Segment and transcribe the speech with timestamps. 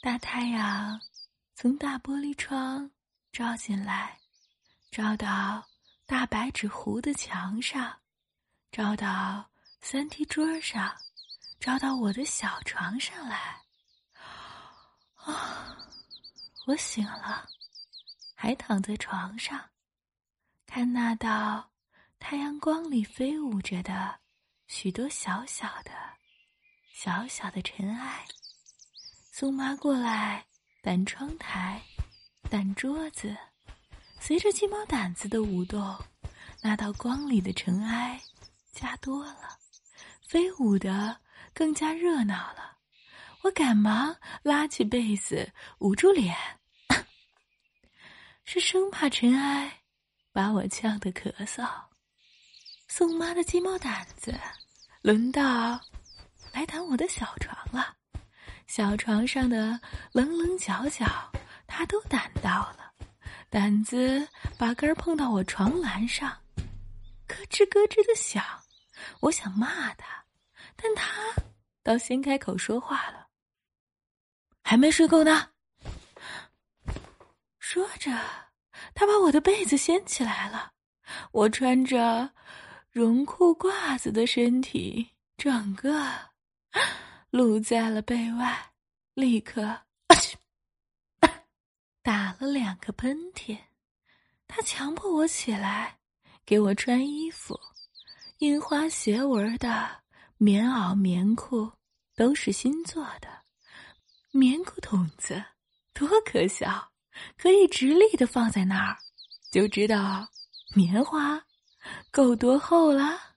[0.00, 1.00] 大太阳
[1.56, 2.88] 从大玻璃窗
[3.32, 4.16] 照进来，
[4.92, 5.66] 照到
[6.06, 7.98] 大白纸糊的墙上，
[8.70, 9.50] 照到
[9.80, 10.96] 三屉桌上，
[11.58, 13.60] 照到我的小床上来。
[15.16, 15.76] 啊，
[16.66, 17.48] 我醒了，
[18.36, 19.68] 还躺在床上，
[20.64, 21.68] 看那道
[22.20, 24.20] 太阳光里飞舞着的
[24.68, 25.90] 许多小小的、
[26.92, 28.24] 小小的尘埃。
[29.38, 30.44] 宋妈过来
[30.82, 31.80] 掸窗台，
[32.50, 33.36] 掸桌子，
[34.18, 35.96] 随着鸡毛掸子的舞动，
[36.60, 38.20] 那道光里的尘埃
[38.72, 39.56] 加多了，
[40.26, 41.16] 飞舞的
[41.54, 42.78] 更加热闹了。
[43.42, 44.12] 我赶忙
[44.42, 45.48] 拉起被子
[45.78, 46.36] 捂住脸，
[48.44, 49.72] 是生怕尘埃
[50.32, 51.64] 把我呛得咳嗽。
[52.88, 54.36] 宋妈的鸡毛掸子
[55.00, 55.80] 轮到
[56.52, 57.97] 来掸我的小床了。
[58.68, 59.80] 小床上的
[60.12, 61.06] 棱棱角角，
[61.66, 62.92] 他都掸到了。
[63.50, 66.30] 掸子把根儿碰到我床栏上，
[67.26, 68.44] 咯吱咯吱的响。
[69.20, 70.22] 我想骂他，
[70.76, 71.10] 但他
[71.82, 73.26] 倒先开口说话了
[74.62, 75.48] ：“还没睡够呢。”
[77.58, 78.10] 说着，
[78.94, 80.72] 他把我的被子掀起来了。
[81.32, 82.30] 我穿着
[82.90, 86.06] 绒裤褂子的身体，整个。
[87.38, 88.72] 露在了被外，
[89.14, 89.82] 立刻
[92.02, 93.56] 打了两个喷嚏。
[94.48, 96.00] 他强迫我起来，
[96.44, 97.56] 给我穿衣服。
[98.38, 99.88] 印花斜纹的
[100.36, 101.70] 棉袄、棉裤
[102.16, 103.28] 都是新做的，
[104.32, 105.40] 棉裤筒子
[105.94, 106.90] 多可笑，
[107.36, 108.98] 可以直立的放在那儿，
[109.52, 110.28] 就知道
[110.74, 111.40] 棉花
[112.10, 113.27] 够多厚了。